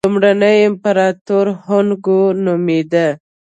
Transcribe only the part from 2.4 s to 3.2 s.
نومېده.